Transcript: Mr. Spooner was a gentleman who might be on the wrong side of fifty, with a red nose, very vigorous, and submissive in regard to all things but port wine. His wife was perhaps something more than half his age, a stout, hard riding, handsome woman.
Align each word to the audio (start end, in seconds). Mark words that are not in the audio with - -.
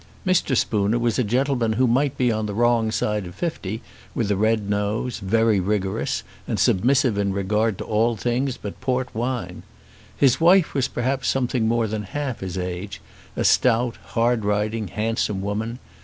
Mr. 0.25 0.57
Spooner 0.57 0.97
was 0.97 1.19
a 1.19 1.23
gentleman 1.23 1.73
who 1.73 1.85
might 1.85 2.17
be 2.17 2.31
on 2.31 2.47
the 2.47 2.55
wrong 2.55 2.89
side 2.89 3.27
of 3.27 3.35
fifty, 3.35 3.83
with 4.15 4.31
a 4.31 4.35
red 4.35 4.67
nose, 4.67 5.19
very 5.19 5.59
vigorous, 5.59 6.23
and 6.47 6.57
submissive 6.59 7.19
in 7.19 7.31
regard 7.33 7.77
to 7.77 7.83
all 7.83 8.15
things 8.15 8.57
but 8.57 8.81
port 8.81 9.13
wine. 9.13 9.61
His 10.17 10.41
wife 10.41 10.73
was 10.73 10.87
perhaps 10.87 11.27
something 11.27 11.67
more 11.67 11.85
than 11.85 12.01
half 12.01 12.39
his 12.39 12.57
age, 12.57 12.99
a 13.35 13.43
stout, 13.43 13.97
hard 14.03 14.43
riding, 14.43 14.87
handsome 14.87 15.39
woman. 15.39 15.77